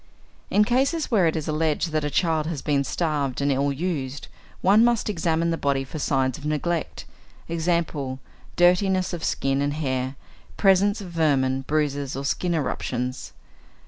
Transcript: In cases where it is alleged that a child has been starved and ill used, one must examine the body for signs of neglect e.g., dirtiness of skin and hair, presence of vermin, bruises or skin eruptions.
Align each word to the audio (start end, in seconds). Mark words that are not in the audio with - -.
In 0.49 0.63
cases 0.65 1.11
where 1.11 1.27
it 1.27 1.35
is 1.35 1.47
alleged 1.47 1.91
that 1.91 2.03
a 2.03 2.09
child 2.09 2.47
has 2.47 2.63
been 2.63 2.83
starved 2.83 3.39
and 3.39 3.51
ill 3.51 3.71
used, 3.71 4.29
one 4.61 4.83
must 4.83 5.11
examine 5.11 5.51
the 5.51 5.59
body 5.59 5.83
for 5.83 5.99
signs 5.99 6.39
of 6.39 6.43
neglect 6.47 7.05
e.g., 7.47 7.85
dirtiness 8.55 9.13
of 9.13 9.23
skin 9.23 9.61
and 9.61 9.75
hair, 9.75 10.15
presence 10.57 11.01
of 11.01 11.11
vermin, 11.11 11.61
bruises 11.67 12.15
or 12.15 12.25
skin 12.25 12.55
eruptions. 12.55 13.33